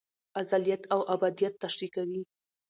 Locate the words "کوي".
1.95-2.21